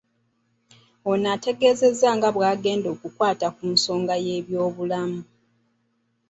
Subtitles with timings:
[1.11, 5.21] Ono ategeezezza nga bw'agenda okukwata ku nsonga y'ebyobulamu